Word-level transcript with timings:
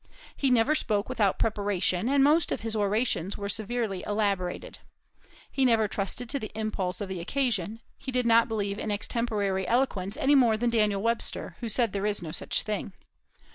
He 0.35 0.49
never 0.49 0.73
spoke 0.73 1.07
without 1.07 1.37
preparation, 1.37 2.09
and 2.09 2.23
most 2.23 2.51
of 2.51 2.61
his 2.61 2.75
orations 2.75 3.37
were 3.37 3.49
severely 3.49 4.03
elaborated. 4.07 4.79
He 5.51 5.63
never 5.63 5.87
trusted 5.87 6.27
to 6.29 6.39
the 6.39 6.49
impulse 6.57 7.01
of 7.01 7.07
the 7.07 7.19
occasion; 7.19 7.81
he 7.99 8.11
did 8.11 8.25
not 8.25 8.47
believe 8.47 8.79
in 8.79 8.89
extemporary 8.89 9.67
eloquence 9.67 10.17
any 10.17 10.33
more 10.33 10.57
than 10.57 10.71
Daniel 10.71 11.03
Webster, 11.03 11.55
who 11.59 11.69
said 11.69 11.93
there 11.93 12.07
is 12.07 12.19
no 12.19 12.31
such 12.31 12.63
thing. 12.63 12.93